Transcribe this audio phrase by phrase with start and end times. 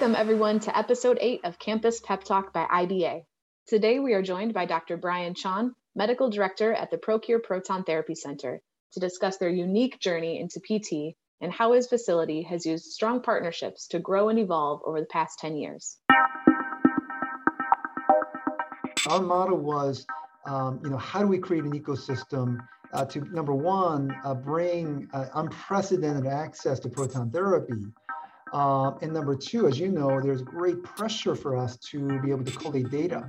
[0.00, 3.22] Welcome, everyone, to episode eight of Campus Pep Talk by IBA.
[3.66, 4.96] Today, we are joined by Dr.
[4.96, 8.62] Brian Chon, Medical Director at the ProCure Proton Therapy Center,
[8.94, 13.88] to discuss their unique journey into PT and how his facility has used strong partnerships
[13.88, 15.98] to grow and evolve over the past 10 years.
[19.06, 20.06] Our model was,
[20.46, 22.56] um, you know, how do we create an ecosystem
[22.94, 27.84] uh, to, number one, uh, bring uh, unprecedented access to proton therapy
[28.52, 32.44] um, and number two, as you know, there's great pressure for us to be able
[32.44, 33.28] to collate data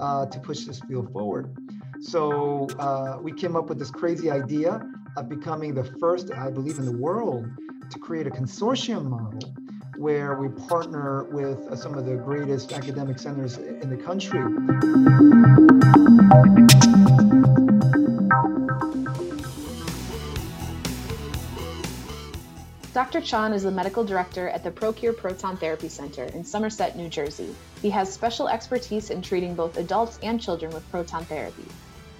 [0.00, 1.54] uh, to push this field forward.
[2.00, 4.80] So uh, we came up with this crazy idea
[5.16, 7.46] of becoming the first, I believe, in the world
[7.90, 9.54] to create a consortium model
[9.98, 14.40] where we partner with uh, some of the greatest academic centers in the country.
[23.12, 23.26] Dr.
[23.26, 27.54] Chon is the medical director at the ProCure Proton Therapy Center in Somerset, New Jersey.
[27.82, 31.66] He has special expertise in treating both adults and children with proton therapy.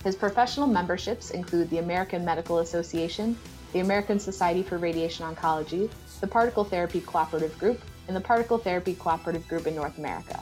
[0.05, 3.39] His professional memberships include the American Medical Association,
[3.73, 8.95] the American Society for Radiation Oncology, the Particle Therapy Cooperative Group, and the Particle Therapy
[8.95, 10.39] Cooperative Group in North America.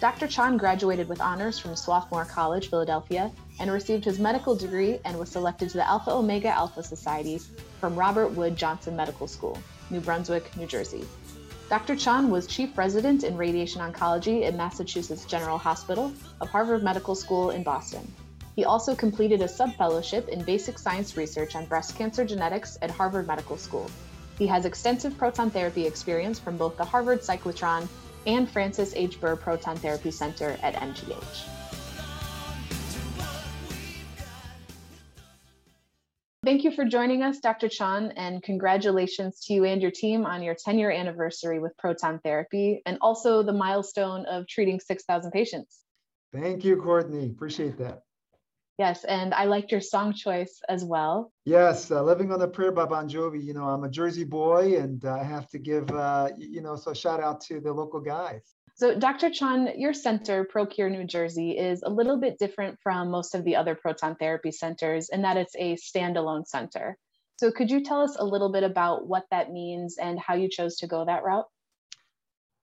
[0.00, 0.26] Dr.
[0.26, 5.30] Chon graduated with honors from Swarthmore College, Philadelphia, and received his medical degree and was
[5.30, 7.38] selected to the Alpha Omega Alpha Society
[7.80, 9.58] from Robert Wood Johnson Medical School,
[9.90, 11.04] New Brunswick, New Jersey.
[11.68, 11.96] Dr.
[11.96, 17.50] Chon was chief resident in radiation oncology at Massachusetts General Hospital of Harvard Medical School
[17.50, 18.10] in Boston.
[18.56, 23.26] He also completed a subfellowship in basic science research on breast cancer genetics at Harvard
[23.26, 23.90] Medical School.
[24.38, 27.86] He has extensive proton therapy experience from both the Harvard Cyclotron
[28.26, 29.20] and Francis H.
[29.20, 31.60] Burr Proton Therapy Center at MGH.
[36.42, 37.68] Thank you for joining us, Dr.
[37.68, 42.18] Chon, and congratulations to you and your team on your 10 year anniversary with proton
[42.24, 45.80] therapy and also the milestone of treating 6,000 patients.
[46.32, 47.26] Thank you, Courtney.
[47.26, 48.04] Appreciate that.
[48.78, 51.32] Yes, and I liked your song choice as well.
[51.44, 53.42] Yes, uh, "Living on a Prayer" by Bon Jovi.
[53.42, 56.76] You know, I'm a Jersey boy, and uh, I have to give, uh, you know,
[56.76, 58.54] so shout out to the local guys.
[58.76, 59.28] So, Dr.
[59.28, 63.56] Chon, your center, ProCure New Jersey, is a little bit different from most of the
[63.56, 66.96] other proton therapy centers in that it's a standalone center.
[67.36, 70.48] So, could you tell us a little bit about what that means and how you
[70.48, 71.44] chose to go that route?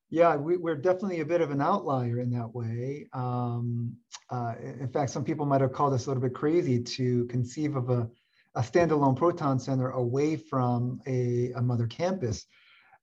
[0.09, 3.07] Yeah, we, are definitely a bit of an outlier in that way.
[3.12, 3.97] Um,
[4.29, 7.75] uh, in fact, some people might have called us a little bit crazy to conceive
[7.75, 8.09] of a,
[8.56, 12.46] a standalone proton center away from a, a mother campus.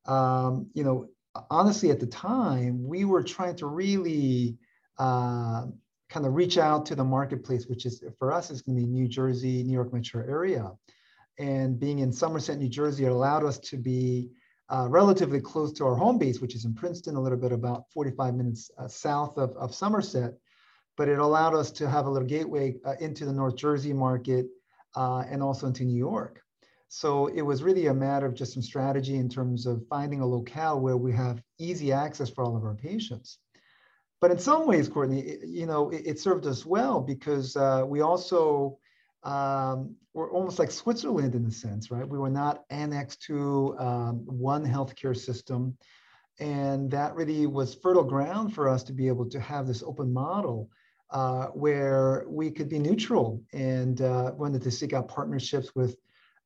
[0.06, 1.08] Um, you know,
[1.50, 4.56] honestly, at the time, we were trying to really
[4.98, 5.66] uh,
[6.08, 8.90] kind of reach out to the marketplace, which is for us is going to be
[8.90, 10.72] New Jersey, New York metro area.
[11.38, 14.30] And being in Somerset, New Jersey, it allowed us to be
[14.70, 17.90] uh, relatively close to our home base, which is in Princeton, a little bit about
[17.92, 20.34] 45 minutes uh, south of, of Somerset.
[20.96, 24.46] But it allowed us to have a little gateway uh, into the North Jersey market
[24.94, 26.40] uh, and also into New York.
[26.88, 30.26] So it was really a matter of just some strategy in terms of finding a
[30.26, 33.38] locale where we have easy access for all of our patients.
[34.20, 37.84] But in some ways, Courtney, it, you know, it, it, served us well because uh,
[37.86, 38.78] we also
[39.24, 42.08] um, were almost like Switzerland in a sense, right?
[42.08, 45.76] We were not annexed to um, one healthcare system.
[46.40, 50.12] And that really was fertile ground for us to be able to have this open
[50.12, 50.68] model
[51.10, 55.96] uh, where we could be neutral and uh, wanted to seek out partnerships with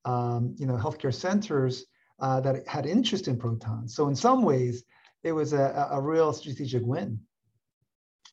[0.04, 1.86] um, you know, healthcare centers
[2.20, 3.94] uh, that had interest in protons.
[3.94, 4.84] So in some ways,
[5.22, 7.20] it was a, a real strategic win.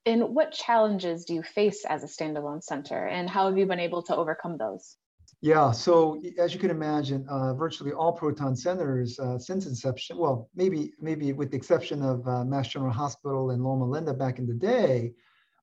[0.06, 3.80] And what challenges do you face as a standalone center, and how have you been
[3.80, 4.98] able to overcome those?
[5.42, 10.50] Yeah, so as you can imagine, uh, virtually all proton centers uh, since inception, well,
[10.56, 14.48] maybe maybe with the exception of uh, Mass General Hospital and Loma Linda back in
[14.48, 15.14] the day,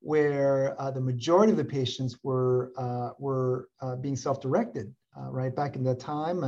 [0.01, 4.93] where uh, the majority of the patients were uh, were uh, being self-directed
[5.29, 5.55] right?
[5.55, 6.43] Back in that time,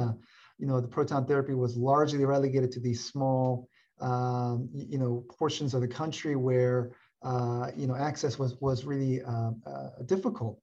[0.58, 3.68] you know, the proton therapy was largely relegated to these small,
[4.00, 6.92] um, you know, portions of the country where,
[7.76, 10.60] you know, access was, was really uh, uh, difficult.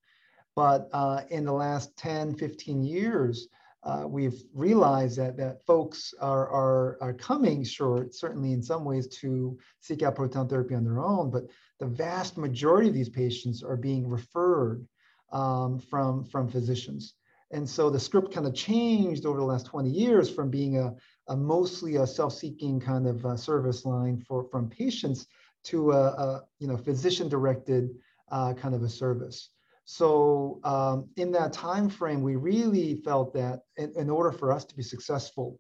[0.56, 3.48] But uh, in the last 10, 15 years,
[4.06, 9.58] we've realized that, that folks are, are, are coming, sure, certainly in some ways to
[9.80, 11.44] seek out proton therapy on their own, but
[11.80, 14.86] the vast majority of these patients are being referred
[15.32, 17.16] um, from, from physicians.
[17.52, 20.94] And so the script kind of changed over the last 20 years from being a,
[21.28, 25.28] a mostly a self-seeking kind of uh, service line for from patients
[25.66, 27.90] to a, a you know physician-directed
[28.32, 29.50] uh, kind of a service.
[29.86, 34.64] So um, in that time frame, we really felt that in, in order for us
[34.66, 35.60] to be successful,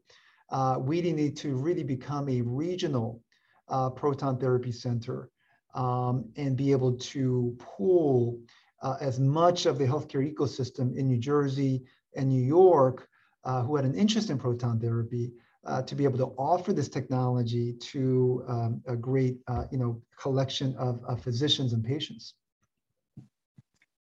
[0.49, 3.21] uh, we need to really become a regional
[3.67, 5.29] uh, proton therapy center
[5.73, 8.39] um, and be able to pool
[8.81, 11.83] uh, as much of the healthcare ecosystem in New Jersey
[12.15, 13.07] and New York
[13.43, 15.31] uh, who had an interest in proton therapy
[15.65, 20.01] uh, to be able to offer this technology to um, a great uh, you know
[20.19, 22.33] collection of, of physicians and patients.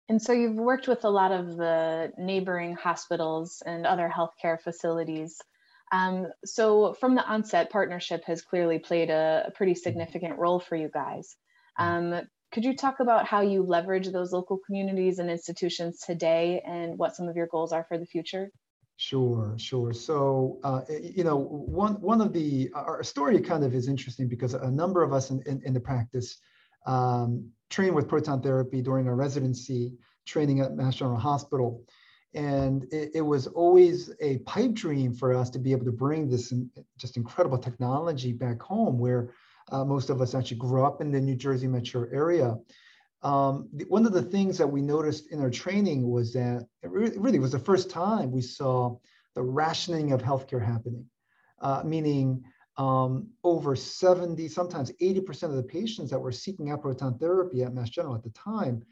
[0.09, 5.39] And so you've worked with a lot of the neighboring hospitals and other healthcare facilities.
[5.94, 10.75] Um, so from the onset, partnership has clearly played a, a pretty significant role for
[10.75, 11.36] you guys.
[11.80, 12.21] Um,
[12.51, 17.15] could you talk about how you leverage those local communities and institutions today and what
[17.15, 18.51] some of your goals are for the future?
[19.01, 19.94] Sure, sure.
[19.94, 24.53] So, uh, you know, one one of the our story kind of is interesting because
[24.53, 26.38] a number of us in, in, in the practice
[26.86, 29.94] um, trained with proton therapy during our residency
[30.27, 31.83] training at Mass General Hospital,
[32.36, 36.30] and it, it, was always a pipe dream for us to be able to bring
[36.30, 36.53] this
[37.00, 39.33] just incredible technology back home, where
[39.71, 42.56] uh, most of us actually grew up in the New Jersey metro area.
[43.23, 47.18] Um, one of the things that we noticed in our training was that it really,
[47.18, 48.97] really was the first time we saw
[49.35, 51.06] the rationing of healthcare happening,
[51.62, 52.44] uh, meaning
[52.77, 57.73] um, over 70, sometimes 80% of the patients that were seeking out proton therapy at
[57.73, 58.83] Mass General at the time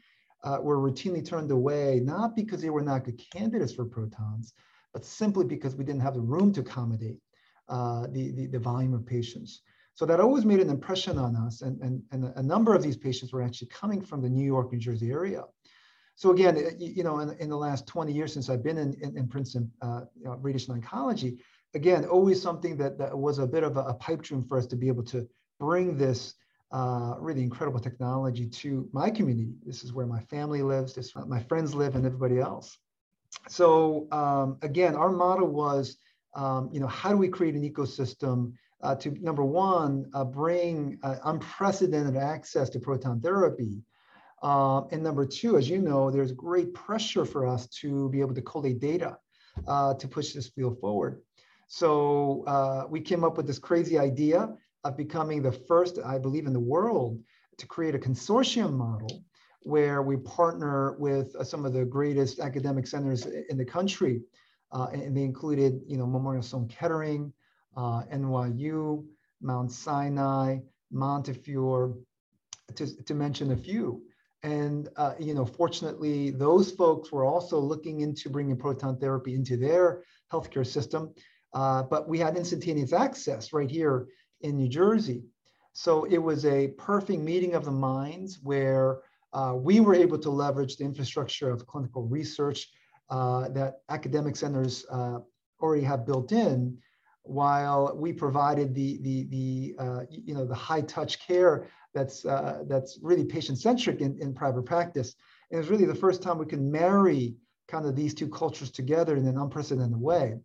[0.44, 4.52] uh, were routinely turned away, not because they were not good candidates for protons,
[4.92, 7.18] but simply because we didn't have the room to accommodate
[7.68, 9.62] uh, the, the, the volume of patients.
[10.00, 11.60] So that always made an impression on us.
[11.60, 14.72] And, and, and a number of these patients were actually coming from the New York,
[14.72, 15.44] New Jersey area.
[16.14, 19.18] So again, you know, in, in the last 20 years since I've been in, in,
[19.18, 21.36] in Princeton uh, you know, radiation oncology,
[21.74, 24.66] again, always something that, that was a bit of a, a pipe dream for us
[24.68, 26.32] to be able to bring this
[26.72, 29.52] uh, really incredible technology to my community.
[29.66, 32.78] This is where my family lives, this my friends live, and everybody else.
[33.50, 35.98] So um, again, our model was,
[36.34, 40.98] um, you know, how do we create an ecosystem uh, to number one, uh, bring
[41.02, 43.82] uh, unprecedented access to proton therapy.
[44.42, 48.34] Um, and number two, as you know, there's great pressure for us to be able
[48.34, 49.18] to collate data
[49.68, 51.20] uh, to push this field forward.
[51.66, 54.48] So uh, we came up with this crazy idea
[54.82, 57.20] of becoming the first, I believe, in the world
[57.58, 59.22] to create a consortium model
[59.62, 64.22] where we partner with uh, some of the greatest academic centers in the country.
[64.72, 67.30] and they included, you know, Memorial Sloan Kettering,
[67.76, 69.04] NYU,
[69.40, 70.58] Mount Sinai,
[70.90, 71.94] Montefiore,
[72.74, 74.02] to, to mention a few.
[74.42, 79.56] And uh, you know, fortunately, those folks were also looking into bringing proton therapy into
[79.56, 80.02] their
[80.32, 81.12] healthcare system.
[81.52, 84.06] Uh, but we had instantaneous access right here
[84.40, 85.24] in New Jersey.
[85.72, 89.00] So it was a perfect meeting of the minds where
[89.32, 92.68] uh, we were able to leverage the infrastructure of clinical research
[93.10, 95.18] uh, that academic centers uh,
[95.60, 96.78] already have built in
[97.30, 102.64] while we provided the the the uh, you know the high touch care that's uh,
[102.66, 105.14] that's really patient centric in, in private practice.
[105.50, 107.36] And it was really the first time we can marry
[107.68, 110.38] kind of these two cultures together in an unprecedented way.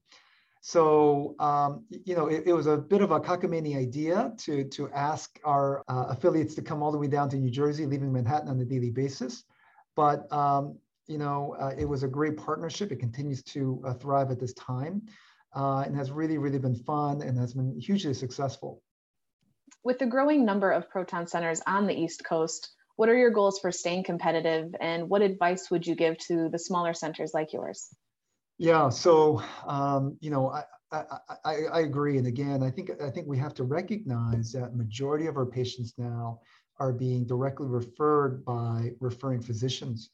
[0.62, 4.90] So um, you know it, it, was a bit of a cockamamie idea to to
[4.92, 8.50] ask our uh, affiliates to come all the way down to New Jersey, leaving Manhattan
[8.50, 9.44] on a daily basis.
[9.96, 10.78] But um,
[11.08, 12.92] you know uh, it was a great partnership.
[12.92, 15.02] It continues to uh, thrive at this time
[15.56, 18.82] uh, and has really, really been fun and has been hugely successful.
[19.84, 23.60] With the growing number of proton centers on the East Coast, what are your goals
[23.60, 27.90] for staying competitive and what advice would you give to the smaller centers like yours?
[28.58, 31.04] Yeah, so um, you know, I, I,
[31.44, 32.18] I, I, agree.
[32.18, 35.94] And again, I think I think we have to recognize that majority of our patients
[35.98, 36.40] now
[36.80, 40.10] are being directly referred by referring physicians.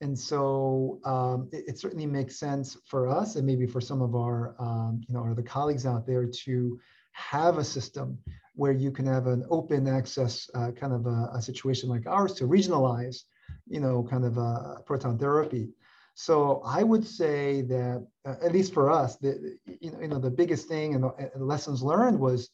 [0.00, 4.14] And so um, it, it, certainly makes sense for us and maybe for some of
[4.14, 6.80] our, um, you know, our other colleagues out there to
[7.12, 8.18] have a system
[8.56, 12.34] where you can have an open access uh, kind of a, a, situation like ours
[12.34, 13.22] to regionalize,
[13.66, 15.68] you know, kind of a proton therapy.
[16.14, 20.18] So I would say that uh, at least for us, the you know, you know
[20.18, 22.50] the biggest thing and the lessons learned was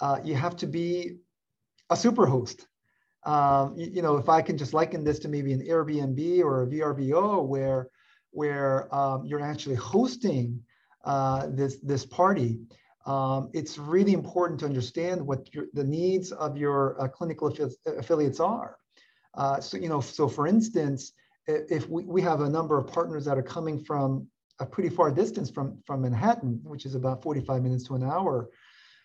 [0.00, 1.16] uh, you have to be
[1.90, 2.66] a super host
[3.24, 6.62] um, you, you, know, if I can just liken this to maybe an Airbnb or
[6.62, 7.88] a VRBO where,
[8.30, 10.62] where um, you're actually hosting
[11.04, 12.60] uh, this, this party,
[13.06, 17.74] um, it's really important to understand what your, the needs of your uh, clinical affi
[17.98, 18.76] affiliates are.
[19.34, 21.12] Uh, so, you know, so for instance,
[21.46, 24.26] if we, we have a number of partners that are coming from
[24.60, 28.50] a pretty far distance from, from Manhattan, which is about 45 minutes to an hour,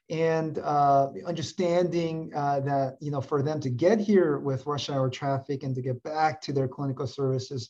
[0.09, 5.09] and uh, understanding uh, that you know for them to get here with rush hour
[5.09, 7.69] traffic and to get back to their clinical services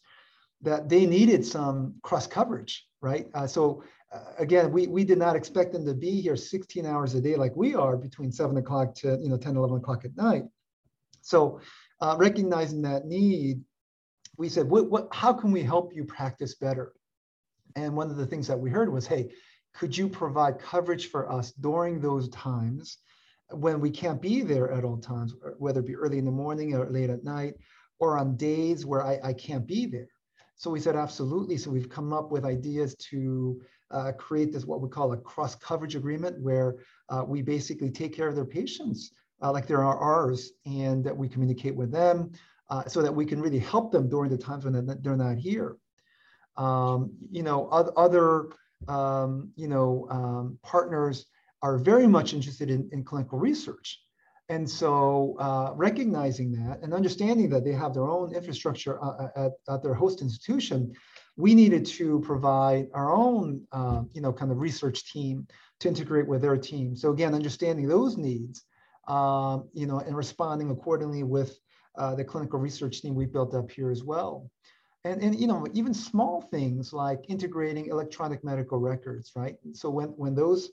[0.61, 3.27] that they needed some cross coverage, right?
[3.33, 7.13] Uh, so uh, again, we, we did not expect them to be here 16 hours
[7.15, 10.15] a day like we are between seven o'clock to, you know, 10, 11 o'clock at
[10.15, 10.43] night.
[11.21, 11.59] So
[12.01, 13.61] uh, recognizing that need,
[14.37, 16.93] we said, what, what, how can we help you practice better?
[17.75, 19.31] And one of the things that we heard was, hey,
[19.77, 22.97] could you provide coverage for us during those times
[23.51, 26.73] when we can't be there at all times, whether it be early in the morning
[26.73, 27.55] or late at night,
[27.99, 30.07] or on days where I, I can't be there?
[30.55, 31.57] So we said, absolutely.
[31.57, 35.55] So we've come up with ideas to uh, create this, what we call a cross
[35.55, 36.77] coverage agreement, where
[37.09, 41.27] uh, we basically take care of their patients uh, like they're ours and that we
[41.27, 42.31] communicate with them
[42.69, 45.75] uh, so that we can really help them during the times when they're not here.
[46.57, 48.47] Um, you know, other,
[48.87, 51.25] um, you know, um, partners
[51.61, 54.01] are very much interested in, in clinical research.
[54.49, 59.29] And so uh, recognizing that and understanding that they have their own infrastructure uh, uh,
[59.35, 60.93] at, at their host institution,
[61.35, 65.47] we needed to provide our own, uh, you know, kind of research team
[65.79, 66.95] to integrate with their team.
[66.95, 68.63] So again, understanding those needs,
[69.07, 71.57] um, you know, and responding accordingly with
[71.97, 74.49] uh, the clinical research team we built up here as well.
[75.05, 79.55] And, and you know, even small things like integrating electronic medical records, right?
[79.73, 80.71] So when, when those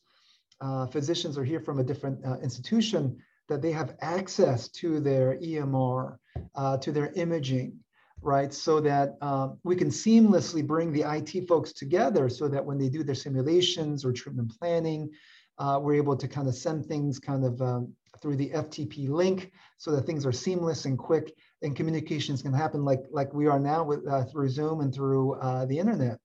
[0.61, 6.17] uh, physicians are here from a different institution, that they have access to their EMR,
[6.55, 7.79] uh, to their imaging,
[8.23, 8.55] right?
[8.55, 12.89] So that um, we can seamlessly bring the IT folks together so that when they
[12.89, 15.11] do their simulations or treatment planning,
[15.59, 19.53] uh, we're able to kind of send things kind of um, through the FTP link
[19.77, 23.61] so that things are seamless and quick and communications can happen like, like we are
[23.61, 26.19] now with, uh, through Zoom and through uh, the internet.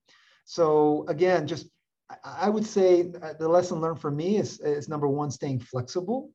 [0.46, 1.68] So again, just
[2.24, 6.32] I would say uh, the lesson learned for me is, is number one, staying flexible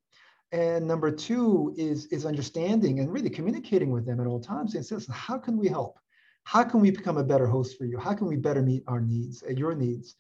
[0.53, 4.85] and number two is, is understanding and really communicating with them at all times and
[4.85, 5.99] says, how can we help?
[6.45, 7.99] How can we become a better host for you?
[7.99, 10.17] How can we better meet our needs, uh, your needs?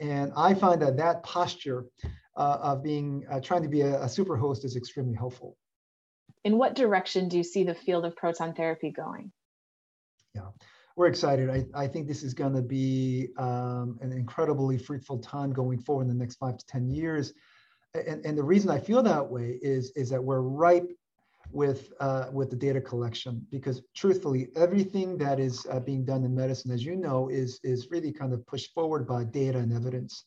[0.00, 1.86] And I find that that posture
[2.36, 5.56] uh, of being, uh, trying to be a, a super host is extremely helpful.
[6.46, 9.32] In what direction do you see the field of proton therapy going?
[10.34, 10.48] Yeah,
[10.96, 11.50] we're excited.
[11.50, 16.02] I, I think this is going to be um, an incredibly fruitful time going forward
[16.02, 17.32] in the next five to 10 years
[18.06, 20.90] and, and the reason I feel that way is, is that we're ripe
[21.50, 26.34] with, uh, with the data collection because truthfully, everything that is uh, being done in
[26.34, 30.24] medicine, as you know, is, is really kind of pushed forward by data and evidence.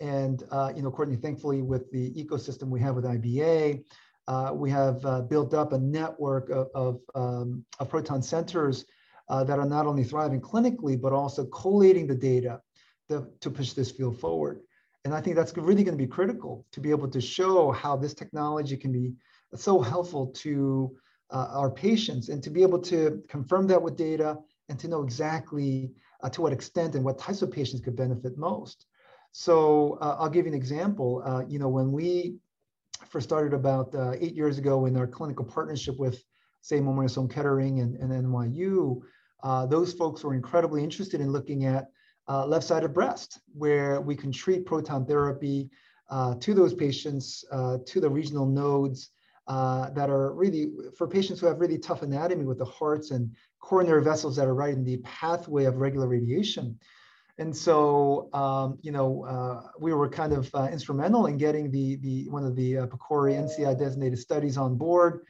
[0.00, 3.84] And, uh, you know, Courtney, thankfully with the ecosystem we have with IBA,
[4.28, 8.84] uh, we have uh, built up a network of, of, um, of proton centers
[9.28, 12.60] uh, that are not only thriving clinically, but also collating the data
[13.08, 14.60] to, to push this field forward.
[15.04, 17.96] And I think that's really going to be critical to be able to show how
[17.96, 19.14] this technology can be
[19.54, 20.96] so helpful to
[21.30, 24.36] uh, our patients and to be able to confirm that with data
[24.68, 28.36] and to know exactly uh, to what extent and what types of patients could benefit
[28.36, 28.86] most.
[29.32, 31.22] So uh, I'll give you an example.
[31.24, 32.36] Uh, you know, when we
[33.10, 36.22] first started about uh, eight years ago in our clinical partnership with,
[36.60, 39.00] say, Memorial Sloan Kettering and, and NYU,
[39.42, 41.88] uh, those folks were incredibly interested in looking at
[42.28, 45.68] uh, left-sided breast, where we can treat proton therapy
[46.08, 49.10] uh, to those patients, uh, to the regional nodes
[49.48, 53.34] uh, that are really, for patients who have really tough anatomy with the hearts and
[53.60, 56.78] coronary vessels that are right in the pathway of regular radiation.
[57.40, 61.96] And so, um, you know, uh, we were kind of uh, instrumental in getting the,
[61.96, 65.24] the one of the uh, PCORI NCI designated studies on board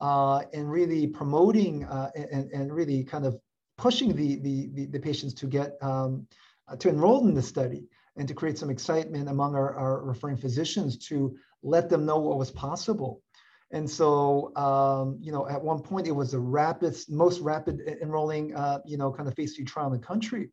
[0.00, 3.38] and really promoting and, and really kind of
[3.78, 6.26] pushing the, the, the, the patients to get um,
[6.68, 7.84] uh, to enroll in the study
[8.16, 12.38] and to create some excitement among our, our referring physicians to let them know what
[12.38, 13.22] was possible.
[13.70, 18.54] And so, um, you know, at one point it was the rapid, most rapid enrolling,
[18.54, 20.50] uh, you know, kind of phase two trial in the country.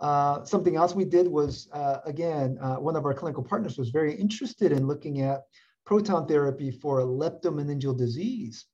[0.00, 3.90] Uh, something else we did was, uh, again, uh, one of our clinical partners was
[3.90, 5.42] very interested in looking at
[5.84, 8.66] proton therapy for leptomeningeal disease.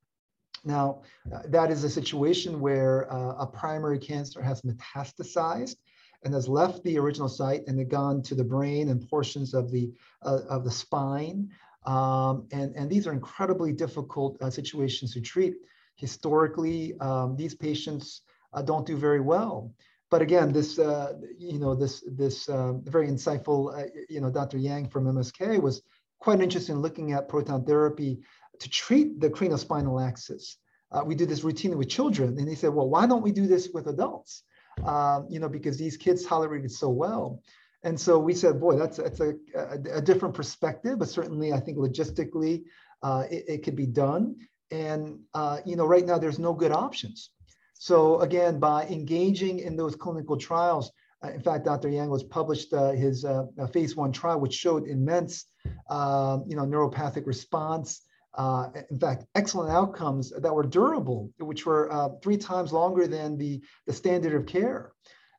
[0.65, 1.03] Now,
[1.33, 5.77] uh, that is a situation where uh, a primary cancer has metastasized
[6.25, 9.71] and has left the original site and then gone to the brain and portions of
[9.71, 9.93] the
[10.23, 11.51] of the spine.
[11.85, 15.55] Um, and, and these are incredibly difficult situations to treat.
[15.95, 18.23] Historically, um, these patients
[18.65, 19.73] don't do very well.
[20.11, 24.59] But again, this uh, you know this this um, very insightful uh, you know Dr.
[24.59, 25.83] Yang from MSK was
[26.21, 28.21] quite interested in looking at proton therapy
[28.61, 30.59] to treat the craniospinal axis.
[30.93, 33.47] Uh, we do this routinely with children, and he said, well, why don't we do
[33.47, 34.45] this with adults?
[34.85, 37.43] um, you know, because these kids tolerated so well.
[37.83, 41.61] And so we said, boy, that's, that's a, a, a different perspective, but certainly I
[41.61, 42.65] think logistically
[43.03, 44.37] uh, it, it, could be done.
[44.71, 47.31] And, uh, you know, right now there's no good options.
[47.79, 50.91] So again, by engaging in those clinical trials,
[51.25, 51.89] uh, in fact, Dr.
[51.89, 55.47] Yang was published uh, his uh, phase one trial, which showed immense,
[55.89, 58.03] um, you know, neuropathic response.
[58.35, 63.39] Uh, in fact, excellent outcomes that were durable, which were uh, three times longer than
[63.39, 64.93] the, the standard of care,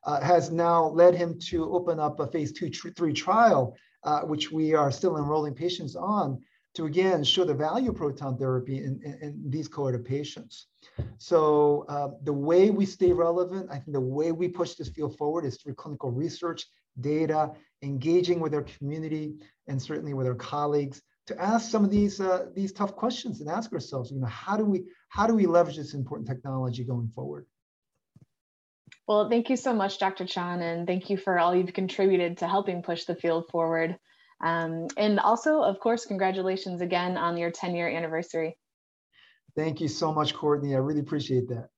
[0.04, 3.76] uh, has now led him to open up a phase two, tr- three trial,
[4.24, 6.40] which we are still enrolling patients on
[6.78, 10.68] to again show the value of proton therapy in, in, in these cohort of patients.
[11.18, 15.18] So uh, the way we stay relevant, I think the way we push this field
[15.18, 16.66] forward is through clinical research,
[17.00, 17.50] data,
[17.82, 19.34] engaging with our community,
[19.66, 23.50] and certainly with our colleagues to ask some of these uh, these tough questions and
[23.50, 27.10] ask ourselves, you know, how do we how do we leverage this important technology going
[27.12, 27.44] forward?
[29.08, 30.26] Well, thank you so much, Dr.
[30.26, 33.98] Chon, and thank you for all you've contributed to helping push the field forward.
[34.40, 38.56] Um, and also, of course, congratulations again on your 10 year anniversary.
[39.56, 40.74] Thank you so much, Courtney.
[40.74, 41.70] I really appreciate that.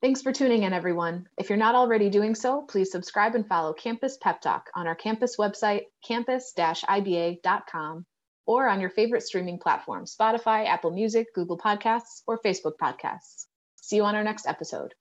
[0.00, 1.28] Thanks for tuning in, everyone.
[1.38, 4.96] If you're not already doing so, please subscribe and follow Campus Pep Talk on our
[4.96, 8.06] campus website, campus-iba.com,
[8.46, 13.44] or on your favorite streaming platform, Spotify, Apple Music, Google Podcasts, or Facebook Podcasts.
[13.76, 14.92] See you on our next episode.